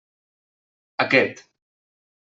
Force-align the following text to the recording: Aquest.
Aquest. 1.05 1.47